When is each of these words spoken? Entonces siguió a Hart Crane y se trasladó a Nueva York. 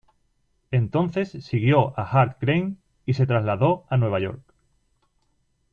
Entonces 0.71 1.29
siguió 1.45 1.93
a 1.95 2.01
Hart 2.05 2.39
Crane 2.39 2.77
y 3.05 3.13
se 3.13 3.27
trasladó 3.27 3.85
a 3.87 3.97
Nueva 3.97 4.19
York. 4.19 4.41